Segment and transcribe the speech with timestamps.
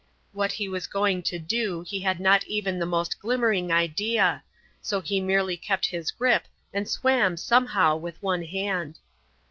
[0.33, 4.43] What he was going to do he had not even the most glimmering idea;
[4.81, 8.97] so he merely kept his grip and swam somehow with one hand.